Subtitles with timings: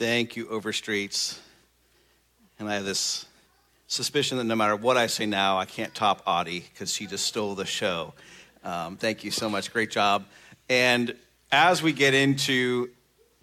[0.00, 1.38] Thank you, Overstreets.
[2.58, 3.26] And I have this
[3.86, 7.26] suspicion that no matter what I say now, I can't top Audie because she just
[7.26, 8.14] stole the show.
[8.64, 9.70] Um, thank you so much.
[9.70, 10.24] Great job.
[10.70, 11.14] And
[11.52, 12.88] as we get into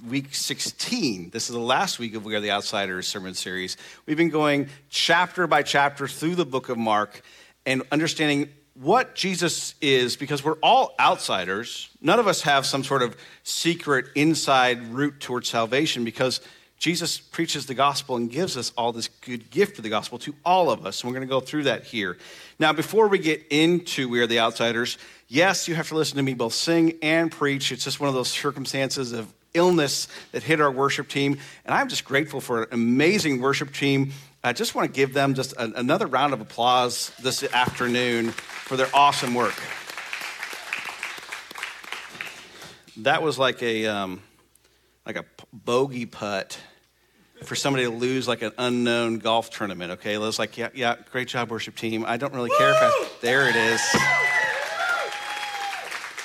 [0.04, 3.78] week 16, this is the last week of We Are the Outsiders sermon series,
[4.08, 7.22] we've been going chapter by chapter through the book of Mark
[7.68, 8.50] and understanding
[8.80, 11.90] what Jesus is because we're all outsiders.
[12.02, 16.42] None of us have some sort of secret inside route towards salvation because
[16.78, 20.36] Jesus preaches the gospel and gives us all this good gift of the gospel to
[20.46, 21.02] all of us.
[21.02, 22.18] And we're going to go through that here.
[22.60, 26.24] Now, before we get into We Are the Outsiders, yes, you have to listen to
[26.24, 27.72] me both sing and preach.
[27.72, 31.38] It's just one of those circumstances of illness that hit our worship team.
[31.66, 34.12] And I'm just grateful for an amazing worship team.
[34.44, 38.78] I just want to give them just a, another round of applause this afternoon for
[38.78, 39.56] their awesome work.
[42.98, 43.88] That was like a.
[43.88, 44.22] Um,
[45.08, 46.60] like a bogey putt
[47.44, 49.94] for somebody to lose like an unknown golf tournament.
[49.94, 52.04] Okay, it was like, yeah, yeah, great job, worship team.
[52.06, 53.82] I don't really care if I, there it is.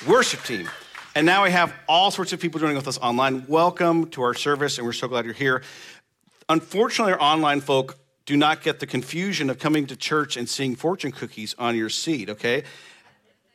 [0.05, 0.69] worship team.
[1.15, 3.45] And now we have all sorts of people joining with us online.
[3.47, 5.61] Welcome to our service, and we're so glad you're here.
[6.49, 10.75] Unfortunately, our online folk do not get the confusion of coming to church and seeing
[10.75, 12.63] fortune cookies on your seat, okay?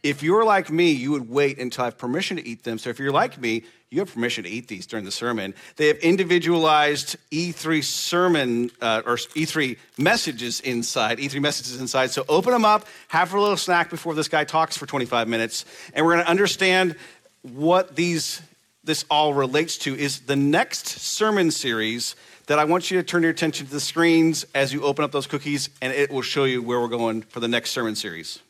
[0.05, 2.79] If you're like me, you would wait until I have permission to eat them.
[2.79, 5.55] So if you're like me, you have permission to eat these during the sermon.
[5.77, 12.11] They have individualized E3 sermon uh, or E3 messages inside, E3 messages inside.
[12.11, 15.65] So open them up, have a little snack before this guy talks for 25 minutes,
[15.95, 16.95] and we're going to understand
[17.43, 18.43] what these
[18.85, 23.23] this all relates to is the next sermon series that I want you to turn
[23.23, 26.45] your attention to the screens as you open up those cookies, and it will show
[26.45, 28.41] you where we're going for the next sermon series.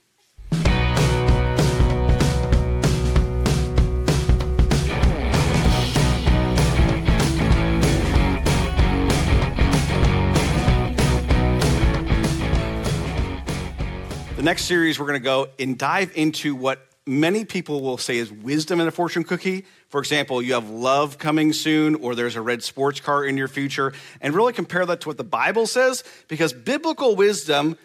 [14.36, 18.18] The next series, we're going to go and dive into what many people will say
[18.18, 19.64] is wisdom in a fortune cookie.
[19.88, 23.48] For example, you have love coming soon, or there's a red sports car in your
[23.48, 27.78] future, and really compare that to what the Bible says, because biblical wisdom,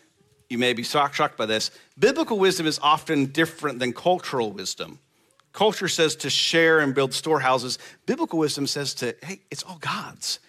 [0.50, 5.00] you may be shocked by this, biblical wisdom is often different than cultural wisdom.
[5.54, 7.80] Culture says to share and build storehouses.
[8.06, 10.40] Biblical wisdom says to, hey, it's all God's.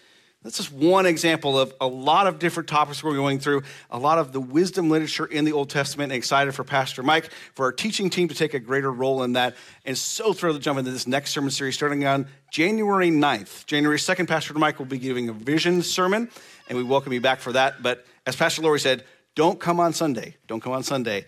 [0.45, 4.19] That's just one example of a lot of different topics we're going through, a lot
[4.19, 6.11] of the wisdom literature in the Old Testament.
[6.11, 9.33] And excited for Pastor Mike, for our teaching team to take a greater role in
[9.33, 9.55] that.
[9.85, 13.65] And so thrilled to jump into this next sermon series starting on January 9th.
[13.65, 16.29] January 2nd, Pastor Mike will be giving a vision sermon,
[16.69, 17.81] and we welcome you back for that.
[17.81, 20.35] But as Pastor Lori said, don't come on Sunday.
[20.45, 21.25] Don't come on Sunday.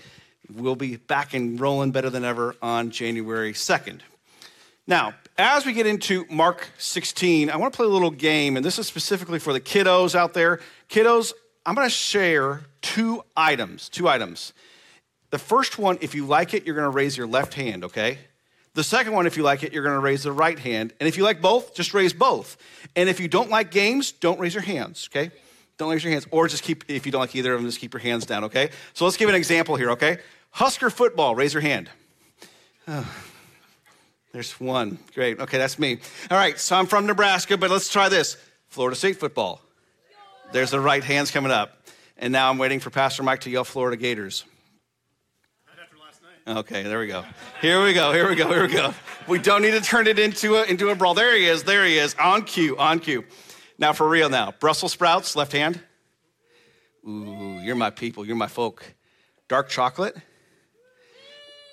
[0.53, 4.01] We'll be back and rolling better than ever on January 2nd.
[4.85, 8.65] Now, as we get into Mark 16, I want to play a little game, and
[8.65, 10.59] this is specifically for the kiddos out there.
[10.89, 11.33] Kiddos,
[11.65, 13.89] I'm going to share two items.
[13.89, 14.53] Two items.
[15.29, 18.17] The first one, if you like it, you're going to raise your left hand, okay?
[18.73, 20.93] The second one, if you like it, you're going to raise the right hand.
[20.99, 22.57] And if you like both, just raise both.
[22.95, 25.31] And if you don't like games, don't raise your hands, okay?
[25.77, 26.25] Don't raise your hands.
[26.31, 28.45] Or just keep, if you don't like either of them, just keep your hands down,
[28.45, 28.69] okay?
[28.93, 30.19] So let's give an example here, okay?
[30.51, 31.89] Husker football, raise your hand.
[32.89, 33.05] Oh.
[34.37, 34.99] There's one.
[35.15, 35.39] Great.
[35.39, 35.97] Okay, that's me.
[36.29, 38.37] All right, so I'm from Nebraska, but let's try this
[38.67, 39.59] Florida State football.
[40.51, 41.87] There's the right hands coming up.
[42.19, 44.45] And now I'm waiting for Pastor Mike to yell Florida Gators.
[46.47, 47.25] Okay, there we go.
[47.61, 48.13] Here we go.
[48.13, 48.47] Here we go.
[48.49, 48.93] Here we go.
[49.27, 51.15] We don't need to turn it into a, into a brawl.
[51.15, 51.63] There he is.
[51.63, 52.13] There he is.
[52.19, 52.77] On cue.
[52.77, 53.25] On cue.
[53.79, 54.53] Now, for real now.
[54.59, 55.81] Brussels sprouts, left hand.
[57.07, 58.23] Ooh, you're my people.
[58.23, 58.85] You're my folk.
[59.47, 60.15] Dark chocolate.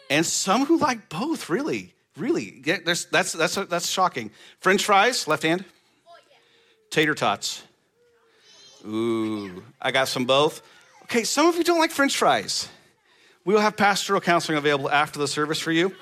[0.08, 1.93] And some who like both, really.
[2.16, 4.30] Really, that's, that's, that's, that's shocking.
[4.60, 5.64] French fries, left hand.
[6.90, 7.64] Tater tots.
[8.86, 10.62] Ooh, I got some both.
[11.04, 12.68] Okay, some of you don't like French fries.
[13.44, 15.94] We will have pastoral counseling available after the service for you.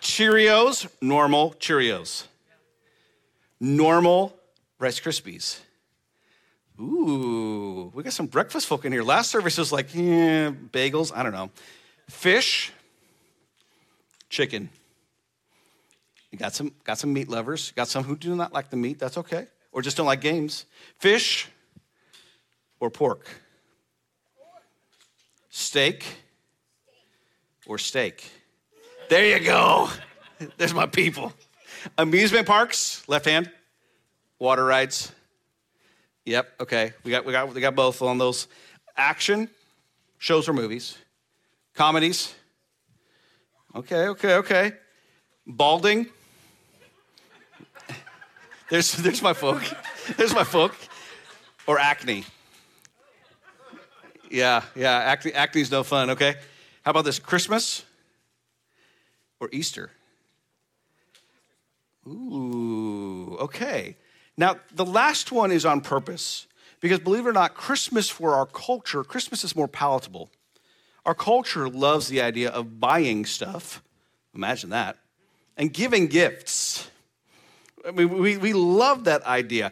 [0.00, 2.24] Cheerios, normal Cheerios.
[3.60, 4.36] Normal
[4.78, 5.60] Rice Krispies.
[6.78, 9.02] Ooh, we got some breakfast folk in here.
[9.02, 11.50] Last service was like, eh, bagels, I don't know.
[12.08, 12.70] Fish,
[14.28, 14.68] chicken.
[16.36, 18.98] You got some, got some meat lovers, got some who do not like the meat,
[18.98, 20.66] that's okay, or just don't like games.
[20.98, 21.48] Fish
[22.78, 23.26] or pork?
[25.48, 26.04] Steak
[27.66, 28.30] or steak?
[29.08, 29.88] There you go.
[30.58, 31.32] There's my people.
[31.96, 33.50] Amusement parks, left hand.
[34.38, 35.10] Water rides.
[36.26, 36.92] Yep, okay.
[37.02, 38.46] We got, we got, we got both on those.
[38.94, 39.48] Action,
[40.18, 40.98] shows or movies.
[41.72, 42.34] Comedies.
[43.74, 44.72] Okay, okay, okay.
[45.46, 46.08] Balding,
[48.68, 49.62] There's, there's my folk.
[50.16, 50.74] There's my folk.
[51.66, 52.24] Or acne.
[54.30, 56.34] Yeah, yeah, acne, acne's no fun, okay?
[56.84, 57.18] How about this?
[57.18, 57.84] Christmas
[59.40, 59.90] or Easter?
[62.06, 63.96] Ooh, okay.
[64.36, 66.46] Now, the last one is on purpose
[66.80, 70.30] because believe it or not, Christmas for our culture, Christmas is more palatable.
[71.04, 73.82] Our culture loves the idea of buying stuff,
[74.34, 74.98] imagine that,
[75.56, 76.90] and giving gifts.
[77.86, 79.70] I mean, we, we love that idea.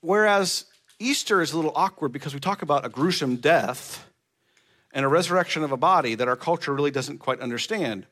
[0.00, 0.66] Whereas
[0.98, 4.06] Easter is a little awkward because we talk about a gruesome death
[4.92, 8.06] and a resurrection of a body that our culture really doesn't quite understand.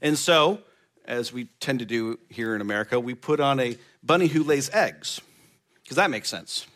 [0.00, 0.60] And so,
[1.04, 4.70] as we tend to do here in America, we put on a bunny who lays
[4.72, 5.20] eggs,
[5.82, 6.66] because that makes sense.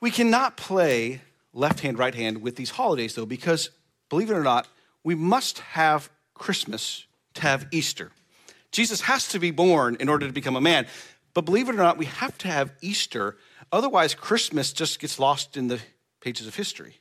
[0.00, 1.20] We cannot play
[1.52, 3.70] left hand, right hand with these holidays, though, because
[4.08, 4.68] believe it or not,
[5.02, 8.10] we must have Christmas to have Easter.
[8.74, 10.86] Jesus has to be born in order to become a man.
[11.32, 13.36] But believe it or not, we have to have Easter.
[13.70, 15.80] Otherwise, Christmas just gets lost in the
[16.20, 16.96] pages of history.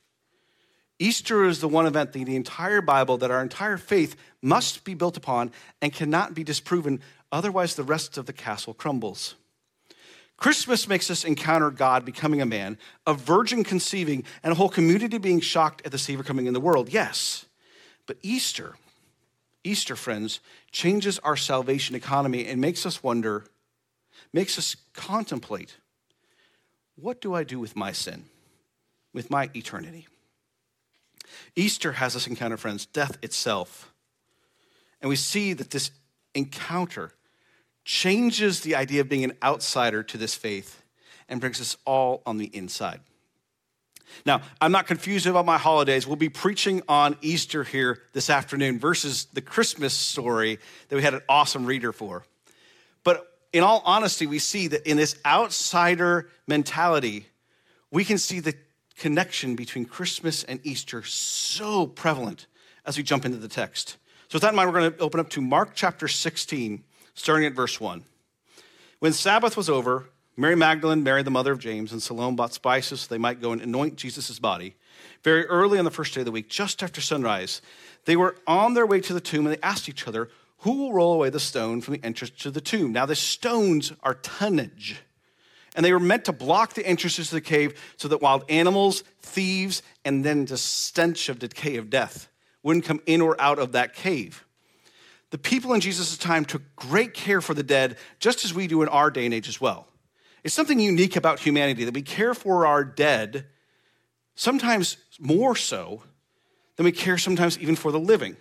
[0.99, 4.93] Easter is the one event in the entire Bible that our entire faith must be
[4.93, 7.01] built upon and cannot be disproven.
[7.31, 9.33] Otherwise, the rest of the castle crumbles.
[10.37, 12.77] Christmas makes us encounter God becoming a man,
[13.07, 16.59] a virgin conceiving, and a whole community being shocked at the Savior coming in the
[16.59, 16.93] world.
[16.93, 17.45] Yes.
[18.05, 18.75] But Easter,
[19.63, 20.39] Easter, friends,
[20.73, 23.45] changes our salvation economy and makes us wonder,
[24.33, 25.77] makes us contemplate
[26.95, 28.25] what do I do with my sin,
[29.13, 30.07] with my eternity?
[31.55, 33.91] Easter has us encounter, friends, death itself.
[35.01, 35.91] And we see that this
[36.35, 37.11] encounter
[37.83, 40.83] changes the idea of being an outsider to this faith
[41.27, 42.99] and brings us all on the inside.
[44.25, 46.07] Now, I'm not confused about my holidays.
[46.07, 51.13] We'll be preaching on Easter here this afternoon versus the Christmas story that we had
[51.13, 52.23] an awesome reader for.
[53.03, 57.27] But in all honesty, we see that in this outsider mentality,
[57.91, 58.55] we can see the
[58.97, 62.47] connection between Christmas and Easter so prevalent
[62.85, 63.97] as we jump into the text.
[64.29, 66.83] So, with that in mind, we're going to open up to Mark chapter 16,
[67.13, 68.03] starting at verse 1.
[68.99, 73.01] When Sabbath was over, Mary Magdalene, Mary the mother of James, and Salome bought spices
[73.01, 74.75] so they might go and anoint Jesus' body.
[75.23, 77.61] Very early on the first day of the week, just after sunrise,
[78.05, 80.93] they were on their way to the tomb and they asked each other, Who will
[80.93, 82.91] roll away the stone from the entrance to the tomb?
[82.91, 85.01] Now, the stones are tonnage
[85.75, 89.03] and they were meant to block the entrances to the cave so that wild animals,
[89.21, 92.27] thieves, and then the stench of decay of death
[92.61, 94.45] wouldn't come in or out of that cave.
[95.31, 98.83] The people in Jesus' time took great care for the dead, just as we do
[98.83, 99.87] in our day and age as well.
[100.43, 103.45] It's something unique about humanity that we care for our dead,
[104.35, 106.03] sometimes more so
[106.75, 108.35] than we care sometimes even for the living.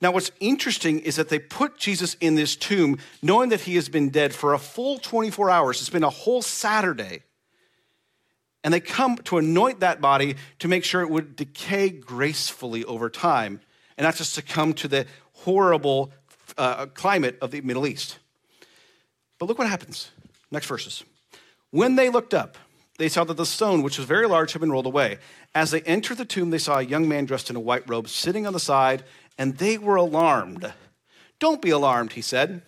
[0.00, 3.90] Now, what's interesting is that they put Jesus in this tomb knowing that he has
[3.90, 5.80] been dead for a full 24 hours.
[5.80, 7.22] It's been a whole Saturday.
[8.64, 13.10] And they come to anoint that body to make sure it would decay gracefully over
[13.10, 13.60] time
[13.98, 16.12] and not just succumb to the horrible
[16.56, 18.18] uh, climate of the Middle East.
[19.38, 20.10] But look what happens.
[20.50, 21.04] Next verses.
[21.70, 22.58] When they looked up,
[22.98, 25.18] they saw that the stone, which was very large, had been rolled away.
[25.54, 28.08] As they entered the tomb, they saw a young man dressed in a white robe
[28.08, 29.04] sitting on the side
[29.38, 30.72] and they were alarmed.
[31.38, 32.60] Don't be alarmed, he said.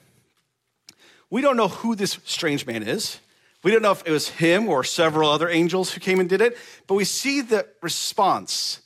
[1.28, 3.21] We don't know who this strange man is.
[3.62, 6.40] We don't know if it was him or several other angels who came and did
[6.40, 6.56] it,
[6.87, 8.80] but we see the response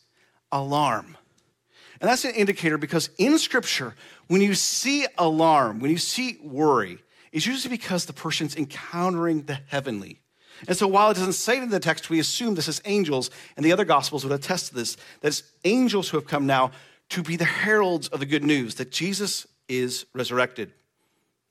[0.51, 1.17] alarm.
[2.01, 3.95] And that's an indicator because in scripture,
[4.27, 6.99] when you see alarm, when you see worry,
[7.37, 10.21] it's usually because the person's encountering the heavenly.
[10.67, 13.31] And so while it doesn't say it in the text, we assume this is angels,
[13.59, 16.71] and the other gospels would attest to this, that it's angels who have come now
[17.11, 20.73] to be the heralds of the good news that Jesus is resurrected.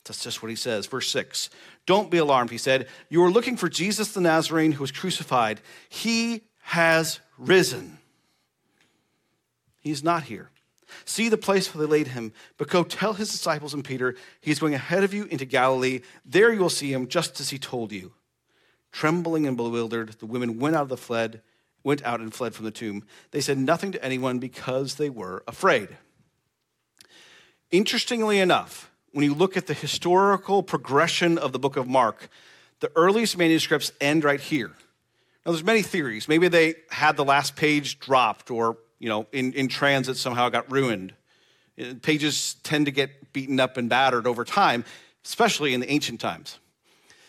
[0.06, 0.88] That's just what he says.
[0.88, 1.52] Verse 6
[1.86, 2.88] Don't be alarmed, he said.
[3.10, 5.62] You are looking for Jesus the Nazarene who was crucified.
[5.88, 8.00] He has risen.
[9.82, 10.50] He's not here.
[11.04, 14.60] See the place where they laid him, but go tell his disciples and Peter, he's
[14.60, 16.02] going ahead of you into Galilee.
[16.26, 18.14] There you will see him, just as he told you.
[18.92, 21.42] Trembling and bewildered, the women went out of the fled
[21.86, 23.04] went out and fled from the tomb.
[23.32, 25.88] They said nothing to anyone because they were afraid.
[27.72, 32.28] Interestingly enough, when you look at the historical progression of the book of Mark,
[32.80, 34.72] the earliest manuscripts end right here.
[35.46, 36.28] Now, there's many theories.
[36.28, 40.72] Maybe they had the last page dropped, or you know, in, in transit somehow got
[40.72, 41.14] ruined.
[41.80, 44.84] Uh, pages tend to get beaten up and battered over time,
[45.24, 46.58] especially in the ancient times.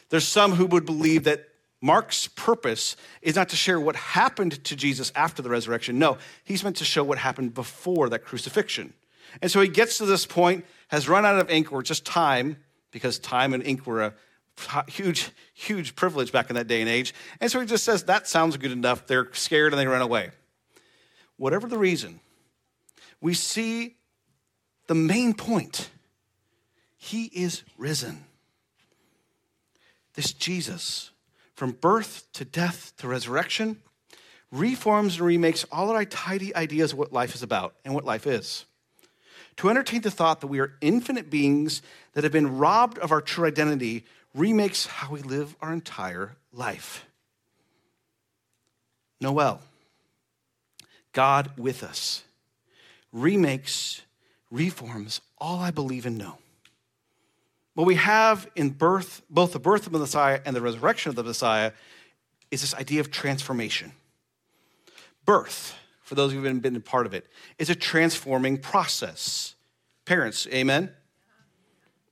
[0.08, 1.50] There's some who would believe that
[1.82, 5.98] Mark's purpose is not to share what happened to Jesus after the resurrection.
[5.98, 8.94] No, he's meant to show what happened before that crucifixion.
[9.42, 12.56] And so he gets to this point, has run out of ink or just time,
[12.90, 14.14] because time and ink were a
[14.88, 17.12] huge, huge privilege back in that day and age.
[17.38, 19.06] And so he just says, that sounds good enough.
[19.06, 20.30] They're scared and they run away.
[21.36, 22.20] Whatever the reason,
[23.20, 23.96] we see
[24.86, 25.90] the main point
[26.96, 28.24] He is risen.
[30.14, 31.10] This Jesus,
[31.54, 33.82] from birth to death to resurrection,
[34.50, 38.26] reforms and remakes all our tidy ideas of what life is about and what life
[38.26, 38.64] is.
[39.56, 43.20] To entertain the thought that we are infinite beings that have been robbed of our
[43.20, 47.06] true identity remakes how we live our entire life.
[49.20, 49.60] Noel,
[51.16, 52.24] God with us,
[53.10, 54.02] remakes,
[54.50, 56.36] reforms all I believe and know.
[57.72, 61.16] What we have in birth, both the birth of the Messiah and the resurrection of
[61.16, 61.72] the Messiah,
[62.50, 63.92] is this idea of transformation.
[65.24, 67.26] Birth, for those who've been a part of it,
[67.58, 69.54] is a transforming process.
[70.04, 70.90] Parents, amen?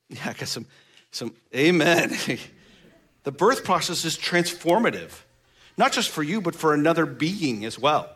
[0.08, 0.64] Yeah, I got some,
[1.10, 2.16] some amen.
[3.24, 5.10] the birth process is transformative,
[5.76, 8.08] not just for you, but for another being as well.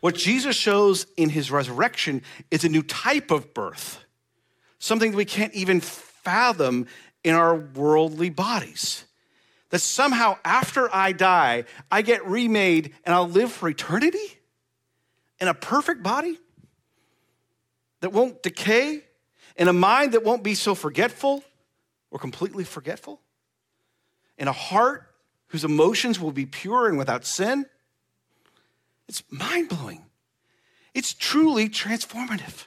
[0.00, 4.02] What Jesus shows in his resurrection is a new type of birth,
[4.78, 6.86] something that we can't even fathom
[7.22, 9.04] in our worldly bodies.
[9.68, 14.38] That somehow after I die, I get remade and I'll live for eternity
[15.38, 16.38] in a perfect body
[18.00, 19.04] that won't decay,
[19.56, 21.44] in a mind that won't be so forgetful
[22.10, 23.20] or completely forgetful,
[24.38, 25.06] in a heart
[25.48, 27.66] whose emotions will be pure and without sin.
[29.10, 30.04] It's mind blowing.
[30.94, 32.66] It's truly transformative.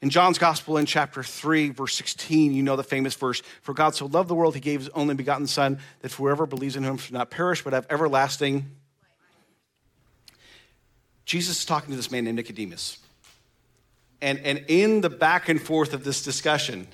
[0.00, 3.96] In John's Gospel, in chapter 3, verse 16, you know the famous verse For God
[3.96, 6.96] so loved the world, he gave his only begotten Son, that whoever believes in him
[6.96, 8.70] should not perish, but have everlasting.
[11.24, 12.98] Jesus is talking to this man named Nicodemus.
[14.22, 16.86] And, and in the back and forth of this discussion,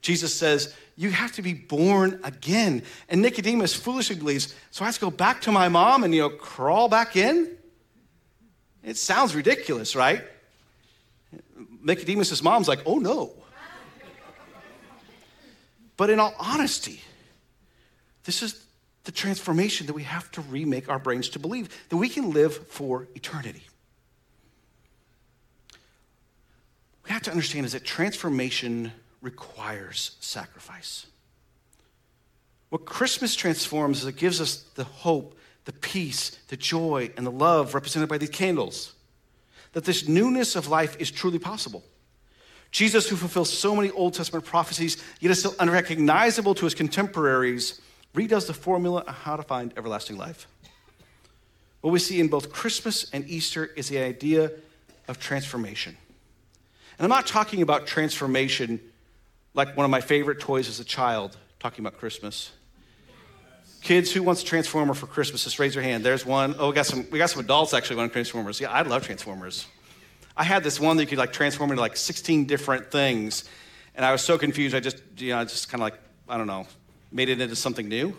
[0.00, 2.84] Jesus says, You have to be born again.
[3.08, 6.20] And Nicodemus foolishly believes, So I have to go back to my mom and, you
[6.20, 7.56] know, crawl back in?
[8.84, 10.22] It sounds ridiculous, right?
[11.82, 13.32] Nicodemus' mom's like, Oh no.
[15.96, 17.00] But in all honesty,
[18.22, 18.64] this is
[19.02, 22.68] the transformation that we have to remake our brains to believe that we can live
[22.68, 23.64] for eternity.
[27.04, 28.92] We have to understand is that transformation
[29.22, 31.06] requires sacrifice.
[32.68, 37.30] What Christmas transforms is it gives us the hope, the peace, the joy, and the
[37.30, 38.94] love represented by these candles.
[39.72, 41.82] That this newness of life is truly possible.
[42.70, 47.80] Jesus, who fulfills so many Old Testament prophecies, yet is still unrecognizable to his contemporaries,
[48.14, 50.48] redoes the formula on how to find everlasting life.
[51.82, 54.50] What we see in both Christmas and Easter is the idea
[55.08, 55.96] of transformation.
[56.98, 58.80] And I'm not talking about transformation
[59.54, 62.50] like one of my favorite toys as a child, talking about Christmas.
[63.82, 65.44] Kids, who wants a Transformer for Christmas?
[65.44, 66.04] Just raise your hand.
[66.04, 66.54] There's one.
[66.58, 68.60] Oh, we got some, we got some adults actually wanting Transformers.
[68.60, 69.66] Yeah, I love Transformers.
[70.36, 73.44] I had this one that you could like transform into like 16 different things.
[73.94, 76.38] And I was so confused, I just, you know, I just kind of like, I
[76.38, 76.66] don't know,
[77.10, 78.16] made it into something new.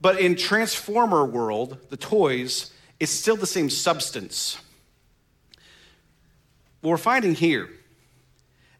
[0.00, 4.58] But in Transformer world, the toys, it's still the same substance.
[6.80, 7.68] What we're finding here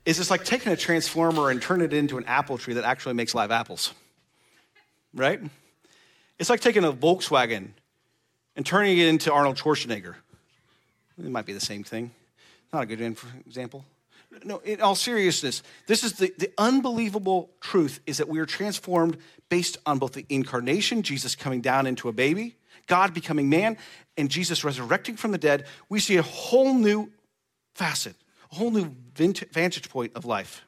[0.05, 3.15] is it's like taking a transformer and turning it into an apple tree that actually
[3.15, 3.93] makes live apples.
[5.15, 5.41] Right?
[6.39, 7.69] It's like taking a Volkswagen
[8.57, 10.15] and turning it into Arnold Schwarzenegger.
[11.19, 12.11] It might be the same thing.
[12.73, 13.85] Not a good example.
[14.43, 19.17] No, in all seriousness, this is the, the unbelievable truth is that we are transformed
[19.49, 22.57] based on both the incarnation, Jesus coming down into a baby,
[22.89, 23.77] God becoming man,
[24.17, 25.67] and Jesus resurrecting from the dead.
[25.89, 27.13] We see a whole new
[27.75, 28.17] facet,
[28.55, 30.63] whole new vantage point of life.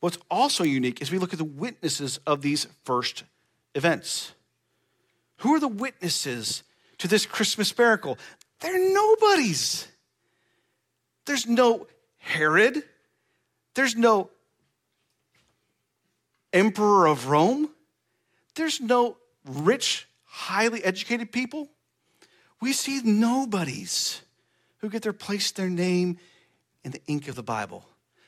[0.00, 3.24] What's also unique is we look at the witnesses of these first
[3.74, 4.32] events.
[5.38, 6.62] Who are the witnesses
[6.98, 8.18] to this Christmas miracle?
[8.60, 9.88] They're nobodies.
[11.26, 11.86] There's no
[12.18, 12.82] Herod.
[13.74, 14.30] There's no
[16.52, 17.70] emperor of Rome.
[18.54, 21.68] There's no rich, highly educated people.
[22.60, 24.22] We see nobodies
[24.78, 26.18] who get their place, their name
[26.86, 27.84] in the ink of the Bible.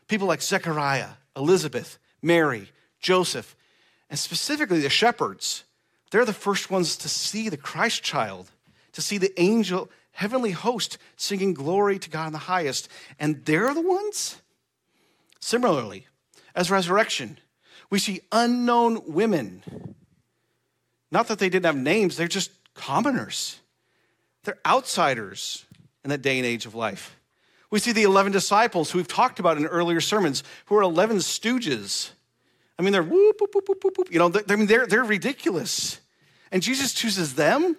[0.08, 3.54] People like Zechariah, Elizabeth, Mary, Joseph,
[4.10, 5.62] and specifically the shepherds.
[6.10, 8.50] They're the first ones to see the Christ child,
[8.94, 12.88] to see the angel, heavenly host singing glory to God in the highest.
[13.20, 14.42] And they're the ones.
[15.38, 16.08] Similarly,
[16.56, 17.38] as resurrection,
[17.90, 19.62] we see unknown women.
[21.12, 23.60] Not that they didn't have names, they're just commoners.
[24.42, 25.64] They're outsiders
[26.02, 27.17] in that day and age of life.
[27.70, 31.18] We see the 11 disciples who we've talked about in earlier sermons, who are 11
[31.18, 32.10] stooges.
[32.78, 34.12] I mean, they're whoop, whoop, whoop, whoop, whoop.
[34.12, 36.00] You know, I mean, they're, they're ridiculous.
[36.50, 37.64] And Jesus chooses them.
[37.64, 37.76] And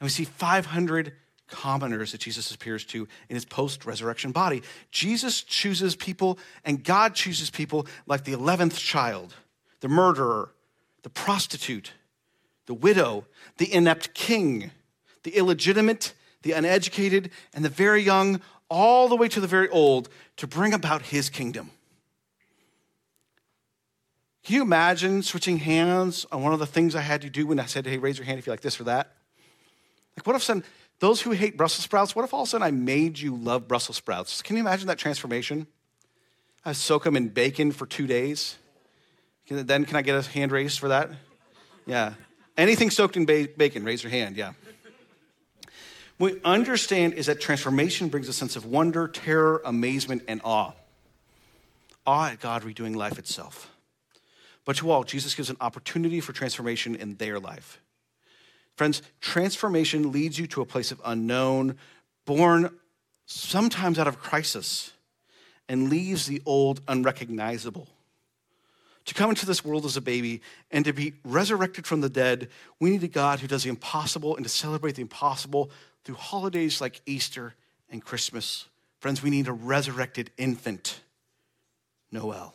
[0.00, 1.12] we see 500
[1.48, 4.62] commoners that Jesus appears to in his post resurrection body.
[4.90, 9.34] Jesus chooses people, and God chooses people like the 11th child,
[9.80, 10.50] the murderer,
[11.02, 11.92] the prostitute,
[12.66, 13.26] the widow,
[13.58, 14.70] the inept king,
[15.22, 20.08] the illegitimate, the uneducated, and the very young, all the way to the very old,
[20.36, 21.70] to bring about his kingdom.
[24.44, 27.58] Can you imagine switching hands on one of the things I had to do when
[27.58, 29.10] I said, hey, raise your hand if you like this or that?
[30.16, 30.62] Like, what if sudden,
[31.00, 33.66] those who hate Brussels sprouts, what if all of a sudden I made you love
[33.66, 34.42] Brussels sprouts?
[34.42, 35.66] Can you imagine that transformation?
[36.64, 38.56] I soak them in bacon for two days.
[39.48, 41.10] Then can I get a hand raised for that?
[41.86, 42.14] Yeah.
[42.56, 44.36] Anything soaked in bacon, raise your hand.
[44.36, 44.52] Yeah.
[46.18, 50.72] What we understand is that transformation brings a sense of wonder, terror, amazement, and awe.
[52.06, 53.70] Awe at God redoing life itself.
[54.64, 57.80] But to all, Jesus gives an opportunity for transformation in their life.
[58.76, 61.76] Friends, transformation leads you to a place of unknown,
[62.24, 62.70] born
[63.26, 64.92] sometimes out of crisis,
[65.68, 67.88] and leaves the old unrecognizable.
[69.06, 70.40] To come into this world as a baby
[70.70, 72.48] and to be resurrected from the dead,
[72.80, 75.70] we need a God who does the impossible and to celebrate the impossible
[76.04, 77.54] through holidays like Easter
[77.90, 78.66] and Christmas.
[79.00, 81.00] Friends, we need a resurrected infant,
[82.10, 82.54] Noel.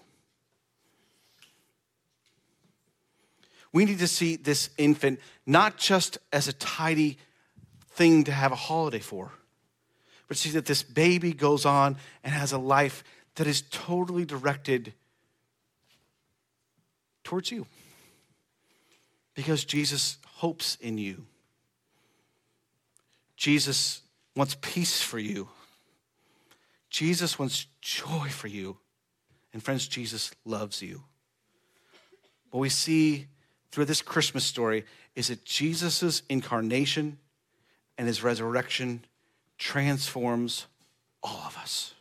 [3.71, 7.17] We need to see this infant not just as a tidy
[7.91, 9.31] thing to have a holiday for,
[10.27, 13.03] but see that this baby goes on and has a life
[13.35, 14.93] that is totally directed
[17.23, 17.65] towards you.
[19.35, 21.25] Because Jesus hopes in you.
[23.39, 24.01] Jesus
[24.35, 25.47] wants peace for you.
[26.89, 28.77] Jesus wants joy for you.
[29.53, 31.03] And friends, Jesus loves you.
[32.51, 33.27] What we see
[33.71, 34.83] through this Christmas story
[35.15, 37.17] is that Jesus' incarnation
[37.97, 39.05] and his resurrection
[39.57, 40.65] transforms
[41.23, 41.93] all of us.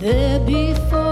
[0.00, 1.09] there before.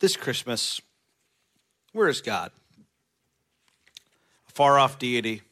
[0.00, 0.80] This Christmas,
[1.92, 2.52] where is God?
[4.48, 5.42] A far off deity,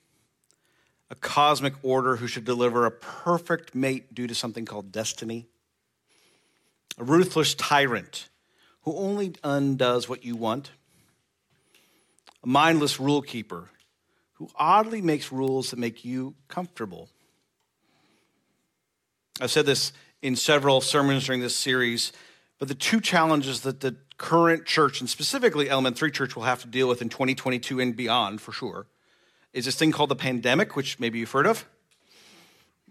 [1.10, 5.46] a cosmic order who should deliver a perfect mate due to something called destiny,
[6.96, 8.30] a ruthless tyrant
[8.82, 10.70] who only undoes what you want,
[12.42, 13.68] a mindless rule keeper
[14.32, 17.10] who oddly makes rules that make you comfortable.
[19.42, 22.12] I've said this in several sermons during this series,
[22.58, 26.60] but the two challenges that the current church, and specifically Element 3 Church, will have
[26.62, 28.86] to deal with in 2022 and beyond for sure,
[29.52, 31.64] is this thing called the pandemic, which maybe you've heard of.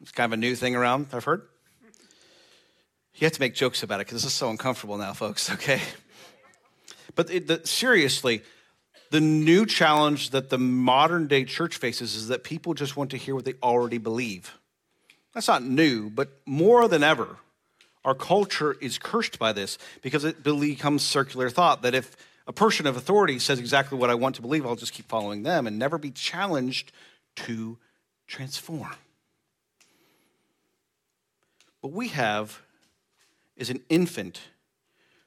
[0.02, 1.44] It's kind of a new thing around, I've heard.
[3.16, 5.82] You have to make jokes about it because this is so uncomfortable now, folks, okay?
[7.16, 8.42] But it, the, seriously,
[9.10, 13.18] the new challenge that the modern day church faces is that people just want to
[13.18, 14.58] hear what they already believe.
[15.34, 17.38] That's not new, but more than ever,
[18.06, 22.16] our culture is cursed by this because it becomes circular thought that if
[22.48, 25.44] a person of authority says exactly what I want to believe, I'll just keep following
[25.44, 26.92] them and never be challenged
[27.38, 27.78] to
[28.28, 28.96] transform.
[31.82, 32.62] What we have
[33.56, 34.40] is an infant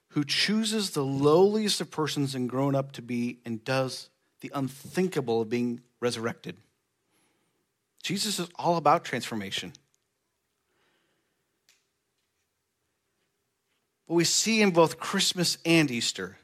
[0.08, 4.08] who chooses the lowliest of persons and grown up to be and does
[4.40, 6.56] the unthinkable of being resurrected.
[8.02, 9.72] Jesus is all about transformation.
[14.10, 16.36] What we see in both Christmas and Easter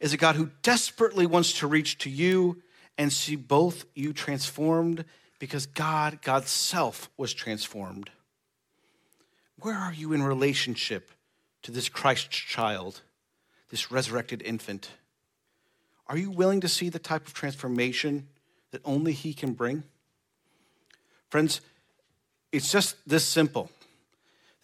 [0.00, 2.62] is a God who desperately wants to reach to you
[2.98, 5.02] and see both you transformed
[5.38, 8.10] because God, God's self, was transformed.
[9.60, 11.10] Where are you in relationship
[11.62, 13.00] to this Christ child,
[13.70, 14.90] this resurrected infant?
[16.08, 18.28] Are you willing to see the type of transformation
[18.72, 19.84] that only He can bring?
[21.30, 21.62] Friends,
[22.52, 23.70] it's just this simple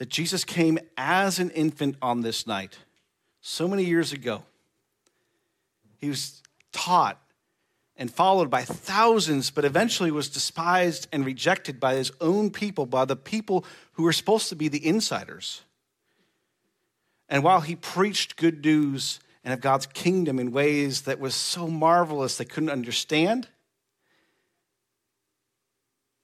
[0.03, 2.77] that Jesus came as an infant on this night
[3.41, 4.43] so many years ago.
[5.99, 7.23] He was taught
[7.97, 13.05] and followed by thousands, but eventually was despised and rejected by his own people, by
[13.05, 15.62] the people who were supposed to be the insiders.
[17.29, 21.69] And while he preached good news and of God's kingdom in ways that was so
[21.69, 23.47] marvelous they couldn't understand,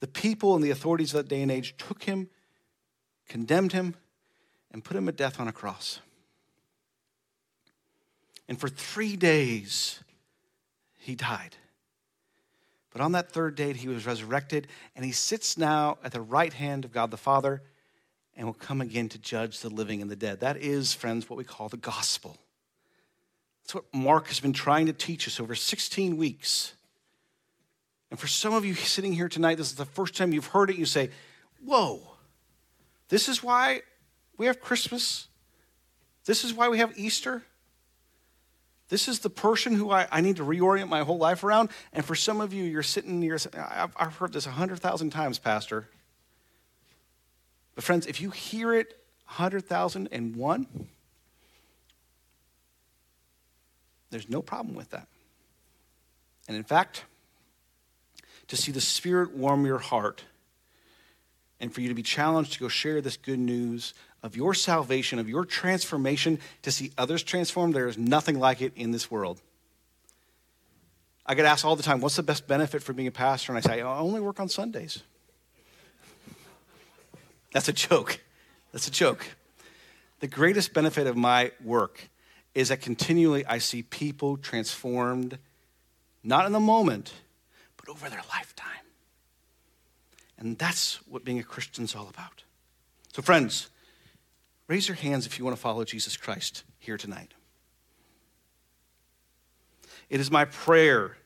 [0.01, 2.29] the people and the authorities of that day and age took him,
[3.29, 3.95] condemned him,
[4.71, 5.99] and put him to death on a cross.
[8.49, 9.99] And for three days,
[10.97, 11.55] he died.
[12.91, 16.51] But on that third day, he was resurrected, and he sits now at the right
[16.51, 17.61] hand of God the Father
[18.35, 20.39] and will come again to judge the living and the dead.
[20.39, 22.37] That is, friends, what we call the gospel.
[23.63, 26.73] That's what Mark has been trying to teach us over 16 weeks.
[28.09, 30.71] And for some of you sitting here tonight, this is the first time you've heard
[30.71, 31.11] it, you say,
[31.63, 32.01] Whoa,
[33.09, 33.81] this is why
[34.37, 35.27] we have Christmas?
[36.25, 37.43] This is why we have Easter?
[38.89, 41.69] This is the person who I, I need to reorient my whole life around.
[41.93, 45.37] And for some of you, you're sitting here, I've, I've heard this a 100,000 times,
[45.37, 45.87] Pastor.
[47.75, 50.67] But friends, if you hear it 100,001,
[54.09, 55.07] there's no problem with that.
[56.47, 57.05] And in fact,
[58.47, 60.23] to see the Spirit warm your heart
[61.59, 63.93] and for you to be challenged to go share this good news
[64.23, 68.73] of your salvation, of your transformation, to see others transformed, there is nothing like it
[68.75, 69.41] in this world.
[71.25, 73.51] I get asked all the time, what's the best benefit for being a pastor?
[73.51, 75.03] And I say, I only work on Sundays.
[77.53, 78.19] That's a joke.
[78.71, 79.25] That's a joke.
[80.21, 82.09] The greatest benefit of my work
[82.55, 85.37] is that continually I see people transformed,
[86.23, 87.13] not in the moment,
[87.77, 88.88] but over their lifetime.
[90.39, 92.43] And that's what being a Christian is all about.
[93.13, 93.69] So, friends,
[94.67, 97.33] raise your hands if you want to follow Jesus Christ here tonight.
[100.09, 101.17] It is my prayer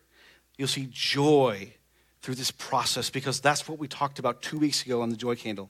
[0.58, 1.74] you'll see joy
[2.22, 5.36] through this process because that's what we talked about two weeks ago on the joy
[5.36, 5.70] candle.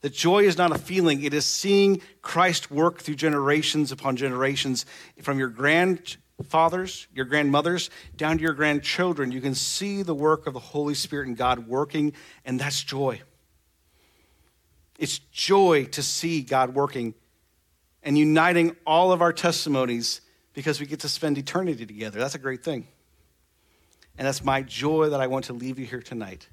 [0.00, 4.84] That joy is not a feeling, it is seeing Christ work through generations upon generations
[5.22, 5.48] from your
[6.36, 9.32] grandfathers, your grandmothers, down to your grandchildren.
[9.32, 12.12] You can see the work of the Holy Spirit and God working,
[12.44, 13.20] and that's joy.
[14.98, 17.14] It's joy to see God working
[18.02, 20.20] and uniting all of our testimonies
[20.52, 22.18] because we get to spend eternity together.
[22.18, 22.86] That's a great thing.
[24.16, 26.48] And that's my joy that I want to leave you here tonight.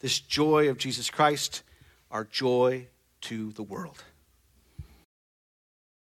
[0.00, 1.62] This joy of Jesus Christ
[2.10, 2.86] our joy
[3.22, 4.02] to the world.